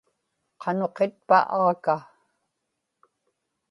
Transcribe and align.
qanuqitpa 0.61 1.37
aaka 1.61 1.95